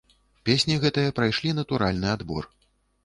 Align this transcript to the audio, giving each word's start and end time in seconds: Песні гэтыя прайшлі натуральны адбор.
Песні 0.49 0.77
гэтыя 0.85 1.13
прайшлі 1.19 1.53
натуральны 1.59 2.09
адбор. 2.17 2.43